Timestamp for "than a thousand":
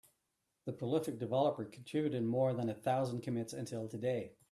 2.55-3.21